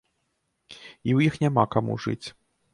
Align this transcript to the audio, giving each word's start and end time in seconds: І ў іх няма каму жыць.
І 0.73 0.77
ў 0.77 1.19
іх 1.27 1.37
няма 1.45 1.63
каму 1.77 2.01
жыць. 2.07 2.27